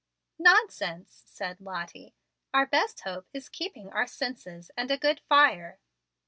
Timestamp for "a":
4.89-4.97